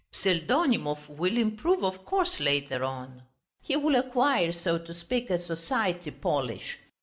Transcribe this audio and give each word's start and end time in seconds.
Pseldonimov 0.11 1.07
will 1.09 1.37
improve, 1.37 1.83
of 1.83 2.03
course, 2.05 2.39
later 2.39 2.83
on. 2.83 3.21
He 3.61 3.75
will 3.75 3.93
acquire, 3.95 4.51
so 4.51 4.79
to 4.79 4.95
speak, 4.95 5.29
a 5.29 5.37
society 5.37 6.09
polish.... 6.09 6.79